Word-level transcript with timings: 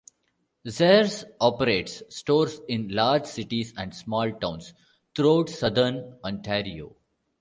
Zehrs 0.65 1.25
operates 1.39 2.01
stores 2.09 2.59
in 2.67 2.87
large 2.87 3.27
cities 3.27 3.71
and 3.77 3.93
small 3.93 4.31
towns 4.33 4.73
throughout 5.13 5.47
southern 5.49 6.17
Ontario. 6.23 6.95